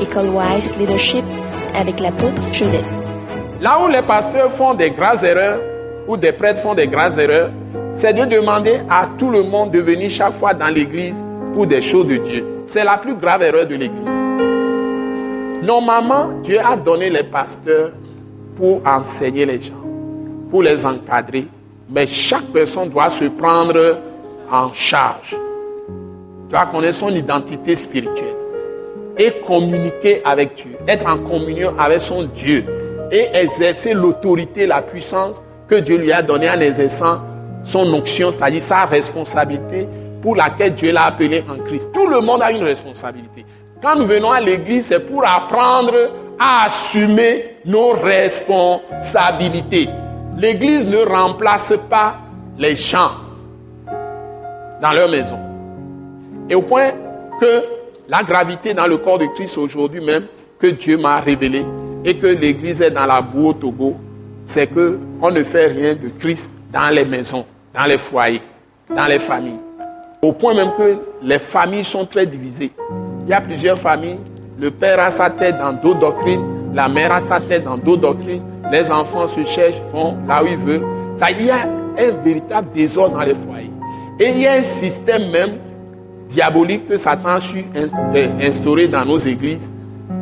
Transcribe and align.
École 0.00 0.28
Wise 0.28 0.76
Leadership 0.76 1.24
avec 1.74 2.00
l'apôtre 2.00 2.42
Joseph. 2.52 2.86
Là 3.60 3.78
où 3.82 3.88
les 3.88 4.02
pasteurs 4.02 4.50
font 4.50 4.74
des 4.74 4.90
graves 4.90 5.24
erreurs, 5.24 5.60
ou 6.06 6.16
des 6.16 6.32
prêtres 6.32 6.60
font 6.60 6.74
des 6.74 6.86
graves 6.86 7.18
erreurs, 7.18 7.50
c'est 7.92 8.12
de 8.12 8.24
demander 8.24 8.76
à 8.90 9.08
tout 9.18 9.30
le 9.30 9.42
monde 9.42 9.70
de 9.70 9.80
venir 9.80 10.10
chaque 10.10 10.34
fois 10.34 10.52
dans 10.52 10.68
l'église 10.68 11.16
pour 11.54 11.66
des 11.66 11.80
choses 11.80 12.06
de 12.06 12.16
Dieu. 12.16 12.46
C'est 12.64 12.84
la 12.84 12.98
plus 12.98 13.14
grave 13.14 13.42
erreur 13.42 13.66
de 13.66 13.74
l'église. 13.74 14.22
Normalement, 15.62 16.28
Dieu 16.42 16.58
a 16.60 16.76
donné 16.76 17.08
les 17.08 17.24
pasteurs 17.24 17.90
pour 18.56 18.82
enseigner 18.86 19.46
les 19.46 19.60
gens, 19.60 19.74
pour 20.50 20.62
les 20.62 20.84
encadrer, 20.84 21.46
mais 21.88 22.06
chaque 22.06 22.46
personne 22.52 22.90
doit 22.90 23.08
se 23.08 23.24
prendre 23.24 23.98
en 24.52 24.72
charge. 24.72 25.36
Doit 26.50 26.66
connaître 26.66 26.98
son 26.98 27.08
identité 27.08 27.74
spirituelle 27.74 28.45
et 29.18 29.32
communiquer 29.46 30.20
avec 30.24 30.54
Dieu, 30.54 30.76
être 30.86 31.06
en 31.06 31.18
communion 31.18 31.72
avec 31.78 32.00
son 32.00 32.24
Dieu 32.24 32.64
et 33.10 33.28
exercer 33.34 33.94
l'autorité, 33.94 34.66
la 34.66 34.82
puissance 34.82 35.40
que 35.68 35.76
Dieu 35.76 35.96
lui 35.98 36.12
a 36.12 36.22
donnée 36.22 36.50
en 36.50 36.60
exerçant 36.60 37.20
son 37.62 37.92
onction, 37.94 38.30
c'est-à-dire 38.30 38.62
sa 38.62 38.84
responsabilité 38.84 39.88
pour 40.22 40.36
laquelle 40.36 40.74
Dieu 40.74 40.92
l'a 40.92 41.04
appelé 41.06 41.44
en 41.48 41.62
Christ. 41.64 41.88
Tout 41.92 42.06
le 42.06 42.20
monde 42.20 42.42
a 42.42 42.50
une 42.50 42.64
responsabilité. 42.64 43.44
Quand 43.82 43.96
nous 43.96 44.06
venons 44.06 44.32
à 44.32 44.40
l'église, 44.40 44.86
c'est 44.86 45.00
pour 45.00 45.26
apprendre 45.26 45.94
à 46.38 46.66
assumer 46.66 47.44
nos 47.64 47.92
responsabilités. 47.92 49.88
L'église 50.36 50.84
ne 50.84 50.98
remplace 50.98 51.72
pas 51.88 52.16
les 52.58 52.76
gens 52.76 53.10
dans 54.80 54.92
leur 54.92 55.08
maison. 55.08 55.38
Et 56.48 56.54
au 56.54 56.62
point 56.62 56.90
que 57.40 57.64
la 58.08 58.22
gravité 58.22 58.74
dans 58.74 58.86
le 58.86 58.98
corps 58.98 59.18
de 59.18 59.26
Christ 59.34 59.58
aujourd'hui 59.58 60.00
même, 60.00 60.24
que 60.58 60.68
Dieu 60.68 60.96
m'a 60.96 61.20
révélé, 61.20 61.64
et 62.04 62.16
que 62.16 62.26
l'église 62.26 62.80
est 62.82 62.90
dans 62.90 63.06
la 63.06 63.20
boue 63.20 63.48
au 63.48 63.52
Togo, 63.52 63.96
c'est 64.44 64.68
que 64.68 64.98
on 65.20 65.30
ne 65.30 65.42
fait 65.42 65.66
rien 65.66 65.94
de 65.94 66.08
Christ 66.18 66.50
dans 66.72 66.88
les 66.94 67.04
maisons, 67.04 67.44
dans 67.74 67.84
les 67.84 67.98
foyers, 67.98 68.42
dans 68.94 69.06
les 69.06 69.18
familles. 69.18 69.60
Au 70.22 70.32
point 70.32 70.54
même 70.54 70.70
que 70.78 70.96
les 71.22 71.38
familles 71.38 71.84
sont 71.84 72.06
très 72.06 72.26
divisées. 72.26 72.70
Il 73.24 73.30
y 73.30 73.32
a 73.32 73.40
plusieurs 73.40 73.78
familles. 73.78 74.18
Le 74.58 74.70
père 74.70 75.00
a 75.00 75.10
sa 75.10 75.28
tête 75.28 75.58
dans 75.58 75.72
d'autres 75.72 76.00
doctrines, 76.00 76.42
la 76.72 76.88
mère 76.88 77.12
a 77.12 77.24
sa 77.24 77.40
tête 77.40 77.64
dans 77.64 77.76
d'autres 77.76 78.02
doctrines, 78.02 78.42
les 78.72 78.90
enfants 78.90 79.26
se 79.26 79.44
cherchent, 79.44 79.82
font 79.92 80.16
là 80.26 80.42
où 80.42 80.46
ils 80.46 80.56
veulent. 80.56 80.86
Ça, 81.14 81.30
il 81.30 81.44
y 81.44 81.50
a 81.50 81.64
un 81.98 82.10
véritable 82.24 82.68
désordre 82.72 83.16
dans 83.16 83.24
les 83.24 83.34
foyers. 83.34 83.70
Et 84.18 84.30
il 84.30 84.38
y 84.38 84.46
a 84.46 84.52
un 84.52 84.62
système 84.62 85.30
même 85.30 85.58
diabolique 86.28 86.88
que 86.88 86.96
Satan 86.96 87.28
a 87.28 87.40
su 87.40 87.64
euh, 87.74 88.28
instaurer 88.40 88.88
dans 88.88 89.04
nos 89.04 89.18
églises. 89.18 89.70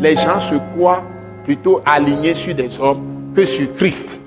Les 0.01 0.17
gens 0.17 0.41
se 0.41 0.55
croient 0.75 1.03
plutôt 1.45 1.81
alignés 1.85 2.35
sur 2.35 2.55
des 2.55 2.79
hommes 2.81 3.33
que 3.35 3.45
sur 3.45 3.75
Christ. 3.77 4.21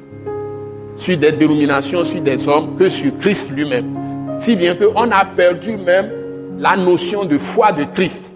Sur 0.95 1.17
des 1.17 1.31
dénominations, 1.31 2.03
sur 2.03 2.21
des 2.21 2.47
hommes 2.47 2.75
que 2.77 2.89
sur 2.89 3.15
Christ 3.17 3.51
lui-même. 3.55 3.93
Si 4.37 4.55
bien 4.55 4.75
qu'on 4.75 5.11
a 5.11 5.25
perdu 5.25 5.77
même 5.77 6.09
la 6.59 6.75
notion 6.75 7.25
de 7.25 7.37
foi 7.37 7.71
de 7.71 7.83
Christ. 7.83 8.31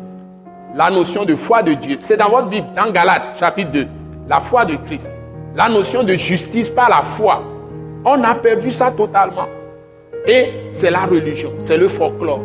La 0.76 0.89
notion 0.89 1.26
de 1.26 1.36
foi 1.36 1.64
de 1.64 1.73
Dieu. 1.73 1.98
C'est 2.00 2.17
dans 2.17 2.30
votre 2.30 2.48
Bible, 2.48 2.67
dans 2.76 2.92
Galates, 2.92 3.31
chapitre 3.39 3.72
2. 3.72 3.88
La 4.30 4.39
foi 4.39 4.66
de 4.66 4.76
Christ. 4.76 5.09
La 5.55 5.67
notion 5.70 6.03
de 6.03 6.14
justice 6.14 6.70
par 6.70 6.89
la 6.89 7.02
foi. 7.02 7.44
On 8.05 8.23
a 8.23 8.33
perdu 8.36 8.72
ça 8.72 8.92
totalement. 8.92 9.48
Et 10.28 10.45
c'est 10.70 10.92
la 10.92 11.05
religion, 11.05 11.52
c'est 11.59 11.78
le 11.78 11.88
folklore. 11.88 12.42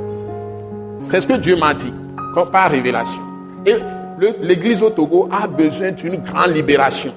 C'est 1.01 1.21
ce 1.21 1.27
que 1.27 1.35
Dieu 1.35 1.57
m'a 1.57 1.75
dit, 1.75 1.93
par 2.53 2.71
révélation. 2.71 3.23
Et 3.65 3.77
l'église 4.43 4.83
au 4.83 4.91
Togo 4.91 5.29
a 5.33 5.47
besoin 5.47 5.93
d'une 5.93 6.17
grande 6.17 6.55
libération. 6.55 7.13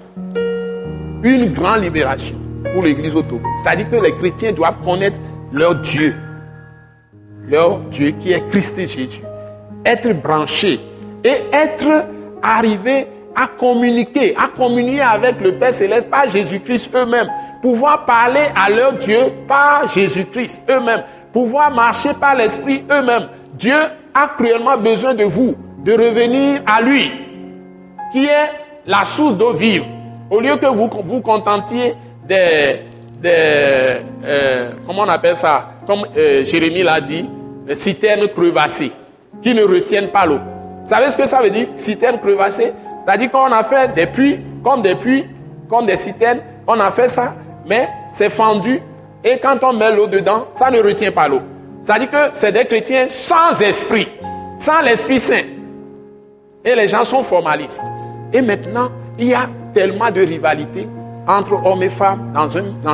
Une 1.24 1.54
grande 1.54 1.84
libération 1.84 2.36
pour 2.74 2.84
l'église 2.84 3.16
au 3.16 3.22
Togo. 3.22 3.44
C'est-à-dire 3.62 3.90
que 3.90 3.96
les 3.98 4.12
chrétiens 4.14 4.52
doivent 4.52 4.78
connaître 4.84 5.20
leur 5.52 5.76
Dieu. 5.76 6.16
Leur 7.48 7.80
Dieu 7.92 8.12
qui 8.12 8.32
est 8.32 8.46
Christ 8.50 8.80
Jésus. 8.80 9.22
Être 9.86 10.14
branché 10.22 10.80
et 11.24 11.36
être 11.52 12.06
arrivé 12.42 13.08
à 13.36 13.48
communiquer, 13.48 14.36
à 14.38 14.48
communier 14.48 15.02
avec 15.02 15.42
le 15.42 15.54
Père 15.54 15.74
Céleste 15.74 16.10
par 16.10 16.30
Jésus-Christ 16.30 16.94
eux-mêmes. 16.96 17.30
Pouvoir 17.62 18.06
parler 18.06 18.44
à 18.56 18.70
leur 18.70 18.94
Dieu 18.94 19.20
par 19.48 19.88
Jésus-Christ 19.90 20.62
eux-mêmes. 20.70 21.04
Pouvoir 21.32 21.72
marcher 21.74 22.14
par 22.20 22.36
l'Esprit 22.36 22.84
eux-mêmes. 22.92 23.28
Dieu 23.60 23.76
a 24.14 24.28
cruellement 24.38 24.78
besoin 24.78 25.14
de 25.14 25.26
vous, 25.26 25.54
de 25.84 25.92
revenir 25.92 26.62
à 26.66 26.82
lui, 26.82 27.12
qui 28.10 28.24
est 28.24 28.52
la 28.88 29.04
source 29.04 29.36
d'eau 29.36 29.52
vive. 29.52 29.84
Au 30.32 30.40
lieu 30.40 30.56
que 30.56 30.66
vous 30.66 30.90
vous 31.06 31.20
contentiez 31.20 31.94
des, 32.26 32.80
euh, 33.26 34.72
comment 34.88 35.02
on 35.02 35.10
appelle 35.10 35.36
ça, 35.36 35.72
comme 35.86 36.06
euh, 36.18 36.46
Jérémie 36.46 36.84
l'a 36.84 37.02
dit, 37.02 37.30
des 37.68 37.76
citernes 37.76 38.30
crevassées, 38.30 38.94
qui 39.42 39.54
ne 39.54 39.64
retiennent 39.64 40.10
pas 40.10 40.26
l'eau. 40.26 40.40
Vous 40.84 40.90
savez 40.90 41.10
ce 41.10 41.18
que 41.18 41.28
ça 41.28 41.42
veut 41.42 41.50
dire, 41.50 41.68
citernes 41.76 42.20
crevassées? 42.20 42.72
C'est-à-dire 43.04 43.30
qu'on 43.30 43.52
a 43.52 43.64
fait 43.64 43.94
des 43.94 44.06
puits, 44.08 44.40
comme 44.64 44.82
des 44.82 44.96
puits, 44.96 45.26
comme 45.68 45.86
des 45.86 45.98
citernes, 45.98 46.40
on 46.66 46.80
a 46.80 46.92
fait 46.92 47.10
ça, 47.10 47.34
mais 47.68 47.90
c'est 48.10 48.30
fendu, 48.30 48.82
et 49.22 49.38
quand 49.40 49.58
on 49.64 49.74
met 49.74 49.94
l'eau 49.94 50.08
dedans, 50.08 50.48
ça 50.54 50.72
ne 50.72 50.80
retient 50.80 51.12
pas 51.12 51.28
l'eau. 51.28 51.42
C'est-à-dire 51.82 52.12
que 52.12 52.18
c'est 52.34 52.52
des 52.52 52.66
chrétiens 52.66 53.08
sans 53.08 53.60
esprit, 53.62 54.08
sans 54.58 54.82
l'Esprit 54.82 55.20
Saint. 55.20 55.44
Et 56.66 56.76
les 56.76 56.88
gens 56.88 57.04
sont 57.06 57.24
formalistes. 57.24 57.82
Et 58.34 58.42
maintenant, 58.42 58.90
il 59.18 59.28
y 59.28 59.34
a 59.34 59.48
tellement 59.74 60.12
de 60.12 60.22
rivalité 60.22 60.88
entre 61.28 61.54
hommes 61.66 61.84
et 61.84 61.90
femmes 61.90 62.32
dans 62.34 62.48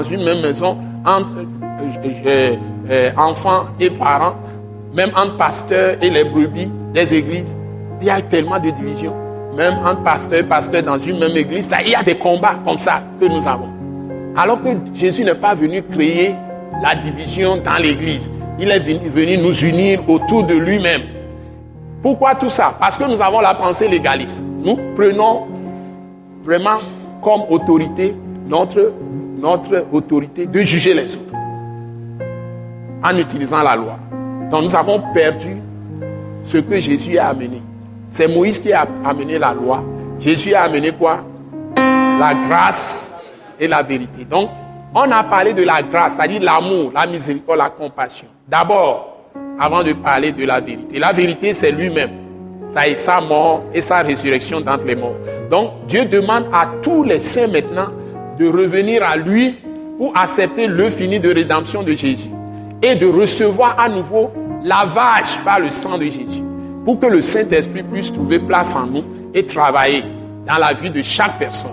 une, 0.04 0.24
même 0.24 0.42
maison, 0.42 0.78
entre 1.06 1.38
euh, 1.38 2.10
euh, 2.26 2.56
euh, 2.90 3.12
enfants 3.18 3.68
et 3.80 3.90
parents, 3.90 4.36
même 4.94 5.10
entre 5.16 5.38
pasteurs 5.38 5.96
et 6.02 6.10
les 6.10 6.24
brebis 6.24 6.70
des 6.94 7.14
églises. 7.16 7.56
Il 8.02 8.08
y 8.08 8.10
a 8.10 8.22
tellement 8.22 8.60
de 8.60 8.70
divisions. 8.70 9.16
Même 9.56 9.76
entre 9.86 10.04
pasteurs 10.04 10.40
et 10.40 10.44
pasteurs 10.44 10.84
dans 10.84 11.00
une 11.00 11.18
même 11.18 11.36
église, 11.36 11.70
il 11.86 11.92
y 11.92 11.96
a 11.96 12.04
des 12.04 12.18
combats 12.18 12.58
comme 12.66 12.80
ça 12.80 13.02
que 13.20 13.26
nous 13.26 13.48
avons. 13.48 13.70
Alors 14.36 14.62
que 14.62 14.70
Jésus 14.94 15.24
n'est 15.24 15.34
pas 15.34 15.56
venu 15.56 15.82
créer 15.82 16.36
la 16.84 16.94
division 16.94 17.56
dans 17.58 17.82
l'église. 17.82 18.30
Il 18.60 18.72
est 18.72 18.80
venu 18.80 19.38
nous 19.38 19.54
unir 19.64 20.00
autour 20.10 20.44
de 20.44 20.56
lui-même. 20.56 21.02
Pourquoi 22.02 22.36
tout 22.36 22.50
ça? 22.50 22.74
Parce 22.80 22.96
que 22.98 23.04
nous 23.04 23.22
avons 23.22 23.42
la 23.42 23.54
pensée 23.54 23.88
légaliste. 23.88 24.42
Nous 24.60 24.78
prenons 24.96 25.48
vraiment 26.44 26.78
comme 27.22 27.42
autorité 27.50 28.16
notre, 28.48 28.94
notre 29.40 29.86
autorité 29.92 30.46
de 30.46 30.60
juger 30.60 30.94
les 30.94 31.16
autres 31.16 31.36
en 33.04 33.18
utilisant 33.18 33.64
la 33.64 33.76
loi. 33.76 34.00
Donc 34.50 34.64
nous 34.64 34.76
avons 34.76 35.02
perdu 35.14 35.58
ce 36.44 36.58
que 36.60 36.80
Jésus 36.80 37.18
a 37.18 37.30
amené. 37.30 37.62
C'est 38.10 38.28
Moïse 38.28 38.60
qui 38.60 38.72
a 38.72 38.88
amené 39.04 39.38
la 39.38 39.54
loi. 39.54 39.84
Jésus 40.20 40.54
a 40.54 40.64
amené 40.64 40.92
quoi? 40.92 41.20
La 41.76 42.34
grâce 42.48 43.12
et 43.60 43.68
la 43.68 43.82
vérité. 43.82 44.26
Donc, 44.26 44.50
on 44.96 45.12
a 45.12 45.24
parlé 45.24 45.54
de 45.54 45.64
la 45.64 45.84
grâce, 45.84 46.14
c'est-à-dire 46.14 46.42
l'amour, 46.42 46.92
la 46.96 47.06
miséricorde, 47.06 47.58
la 47.58 47.70
compassion. 47.70 48.28
D'abord, 48.48 49.18
avant 49.60 49.84
de 49.84 49.92
parler 49.92 50.32
de 50.32 50.46
la 50.46 50.62
vérité. 50.62 51.00
La 51.00 51.12
vérité, 51.12 51.54
c'est 51.54 51.72
lui-même. 51.72 52.12
Ça 52.68 52.88
est 52.88 52.96
sa 52.96 53.20
mort 53.20 53.64
et 53.74 53.82
sa 53.82 53.98
résurrection 53.98 54.62
d'entre 54.62 54.86
les 54.86 54.96
morts. 54.96 55.18
Donc, 55.52 55.72
Dieu 55.88 56.06
demande 56.06 56.46
à 56.52 56.68
tous 56.82 57.04
les 57.04 57.20
saints 57.20 57.48
maintenant 57.48 57.88
de 58.40 58.48
revenir 58.48 59.04
à 59.04 59.18
lui 59.18 59.56
pour 59.98 60.18
accepter 60.18 60.68
le 60.68 60.90
fini 60.90 61.20
de 61.20 61.34
rédemption 61.34 61.84
de 61.84 61.94
Jésus 61.94 62.30
et 62.82 62.96
de 62.96 63.06
recevoir 63.06 63.80
à 63.80 63.90
nouveau 63.90 64.32
lavage 64.64 65.40
par 65.44 65.60
le 65.60 65.70
sang 65.70 65.98
de 65.98 66.06
Jésus 66.06 66.42
pour 66.84 67.00
que 67.00 67.06
le 67.06 67.22
Saint-Esprit 67.22 67.84
puisse 67.84 68.12
trouver 68.12 68.40
place 68.40 68.74
en 68.76 68.86
nous 68.86 69.04
et 69.34 69.46
travailler 69.46 70.04
dans 70.48 70.58
la 70.58 70.74
vie 70.74 70.90
de 70.90 71.02
chaque 71.02 71.38
personne. 71.38 71.72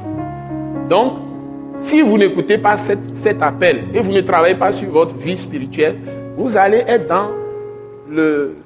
Donc, 0.88 1.14
si 1.82 2.00
vous 2.00 2.16
n'écoutez 2.16 2.58
pas 2.58 2.76
cet, 2.76 3.42
appel 3.42 3.84
et 3.92 4.00
vous 4.00 4.12
ne 4.12 4.20
travaillez 4.20 4.54
pas 4.54 4.72
sur 4.72 4.88
votre 4.90 5.14
vie 5.16 5.36
spirituelle, 5.36 5.96
vous 6.36 6.56
allez 6.56 6.82
être 6.86 7.08
dans 7.08 7.28
le, 8.08 8.56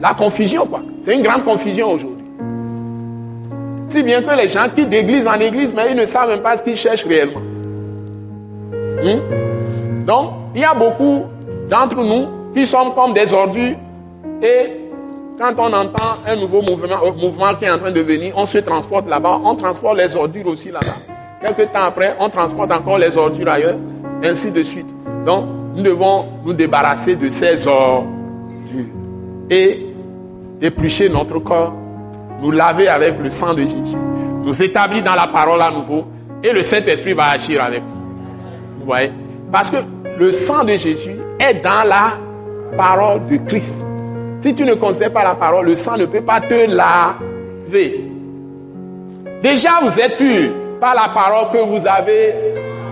la 0.00 0.14
confusion. 0.14 0.68
C'est 1.00 1.14
une 1.14 1.22
grande 1.22 1.44
confusion 1.44 1.90
aujourd'hui. 1.92 2.24
Si 3.86 4.02
bien 4.02 4.20
que 4.20 4.36
les 4.36 4.48
gens 4.48 4.66
quittent 4.74 4.90
d'église 4.90 5.26
en 5.26 5.40
église, 5.40 5.72
mais 5.74 5.90
ils 5.90 5.96
ne 5.96 6.04
savent 6.04 6.28
même 6.28 6.42
pas 6.42 6.56
ce 6.56 6.62
qu'ils 6.62 6.76
cherchent 6.76 7.06
réellement. 7.06 7.40
Hmm? 9.02 10.04
Donc, 10.04 10.32
il 10.54 10.60
y 10.60 10.64
a 10.64 10.74
beaucoup 10.74 11.24
d'entre 11.70 12.02
nous 12.04 12.26
qui 12.54 12.66
sommes 12.66 12.92
comme 12.94 13.14
des 13.14 13.32
ordures 13.32 13.76
et 14.42 14.88
quand 15.38 15.54
on 15.56 15.72
entend 15.72 16.18
un 16.26 16.36
nouveau 16.36 16.60
mouvement, 16.60 16.98
mouvement 17.16 17.54
qui 17.54 17.64
est 17.64 17.70
en 17.70 17.78
train 17.78 17.92
de 17.92 18.00
venir, 18.00 18.34
on 18.36 18.44
se 18.44 18.58
transporte 18.58 19.08
là-bas, 19.08 19.40
on 19.42 19.54
transporte 19.54 19.96
les 19.96 20.14
ordures 20.16 20.48
aussi 20.48 20.70
là-bas. 20.70 21.17
Quelques 21.40 21.72
temps 21.72 21.84
après, 21.84 22.16
on 22.18 22.28
transporte 22.28 22.72
encore 22.72 22.98
les 22.98 23.16
ordures 23.16 23.48
ailleurs, 23.48 23.76
ainsi 24.24 24.50
de 24.50 24.62
suite. 24.62 24.92
Donc, 25.24 25.44
nous 25.74 25.82
devons 25.82 26.24
nous 26.44 26.52
débarrasser 26.52 27.14
de 27.14 27.28
ces 27.28 27.66
ordures 27.66 28.04
et 29.48 29.86
éplucher 30.60 31.08
notre 31.08 31.38
corps 31.38 31.74
nous 32.40 32.50
laver 32.50 32.88
avec 32.88 33.14
le 33.22 33.30
sang 33.30 33.52
de 33.54 33.62
Jésus, 33.62 33.96
nous 34.42 34.62
établir 34.62 35.02
dans 35.02 35.14
la 35.14 35.26
parole 35.26 35.60
à 35.60 35.70
nouveau, 35.70 36.06
et 36.42 36.52
le 36.52 36.62
Saint-Esprit 36.62 37.12
va 37.12 37.30
agir 37.30 37.62
avec 37.62 37.82
nous. 37.82 38.80
Vous 38.80 38.86
voyez? 38.86 39.12
Parce 39.50 39.70
que 39.70 39.78
le 40.18 40.32
sang 40.32 40.64
de 40.64 40.76
Jésus 40.76 41.16
est 41.38 41.54
dans 41.54 41.86
la 41.86 42.12
parole 42.76 43.24
de 43.24 43.36
Christ. 43.38 43.84
Si 44.38 44.54
tu 44.54 44.64
ne 44.64 44.74
considères 44.74 45.12
pas 45.12 45.24
la 45.24 45.34
parole, 45.34 45.66
le 45.66 45.74
sang 45.74 45.96
ne 45.96 46.04
peut 46.04 46.20
pas 46.20 46.40
te 46.40 46.66
laver. 46.68 48.04
Déjà, 49.42 49.80
vous 49.82 49.98
êtes 49.98 50.16
pur 50.16 50.52
par 50.80 50.94
la 50.94 51.08
parole 51.12 51.50
que 51.52 51.58
vous 51.58 51.86
avez 51.86 52.34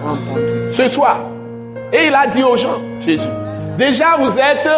entendue 0.05 0.73
ce 0.73 0.89
soir. 0.89 1.19
Et 1.93 2.07
il 2.09 2.15
a 2.15 2.27
dit 2.27 2.43
aux 2.43 2.57
gens, 2.57 2.81
Jésus, 3.01 3.29
déjà 3.79 4.17
vous 4.19 4.37
êtes 4.39 4.69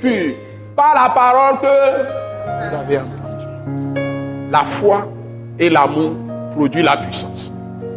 pur 0.00 0.34
par 0.74 0.94
la 0.94 1.10
parole 1.10 1.58
que 1.60 2.68
vous 2.68 2.74
avez 2.74 2.98
entendue. 2.98 4.50
La 4.50 4.60
foi 4.60 5.06
et 5.58 5.68
l'amour 5.70 6.12
produisent 6.52 6.84
la 6.84 6.96
puissance. 6.96 7.50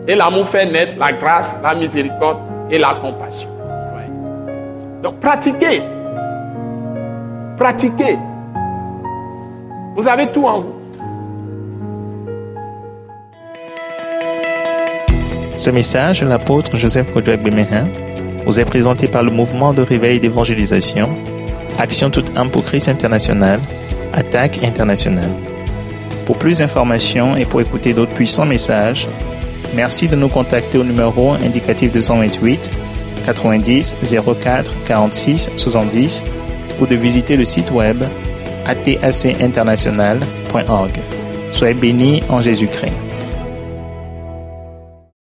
Et 0.08 0.16
l'amour 0.16 0.48
fait 0.48 0.66
naître 0.66 0.94
la 0.98 1.14
grâce, 1.14 1.56
la 1.62 1.76
miséricorde 1.76 2.40
et 2.70 2.80
la 2.80 2.96
compassion. 2.96 3.50
Donc 5.02 5.20
pratiquez. 5.20 5.82
Pratiquez. 7.58 8.18
Vous 9.96 10.08
avez 10.08 10.28
tout 10.28 10.46
en 10.46 10.60
vous. 10.60 10.76
Ce 15.60 15.70
message 15.70 16.24
l'apôtre 16.24 16.76
Joseph 16.78 17.12
Kodouak 17.12 17.44
Bemehin 17.44 17.86
vous 18.46 18.62
est 18.62 18.66
présenté 18.66 19.10
par 19.10 19.24
le 19.24 19.30
mouvement 19.30 19.74
de 19.74 19.82
réveil 19.82 20.22
d'évangélisation, 20.22 21.10
Action 21.78 22.10
toute 22.10 22.32
âme 22.38 22.50
pour 22.50 22.64
Christ 22.64 22.88
international, 22.88 23.60
Attaque 24.14 24.64
internationale. 24.64 25.28
Pour 26.26 26.38
plus 26.38 26.60
d'informations 26.60 27.36
et 27.36 27.44
pour 27.44 27.60
écouter 27.60 27.92
d'autres 27.92 28.14
puissants 28.14 28.46
messages, 28.46 29.06
merci 29.76 30.08
de 30.08 30.16
nous 30.16 30.30
contacter 30.30 30.78
au 30.78 30.86
numéro 30.86 31.34
indicatif 31.34 31.92
228 31.92 32.72
90 33.26 33.98
04 34.42 34.72
46 34.86 35.52
70 35.58 36.24
ou 36.80 36.86
de 36.86 36.96
visiter 36.96 37.36
le 37.36 37.44
site 37.44 37.70
web 37.72 38.02
atacinternational.org. 38.66 41.00
Soyez 41.52 41.74
bénis 41.74 42.24
en 42.30 42.40
Jésus-Christ. 42.40 43.09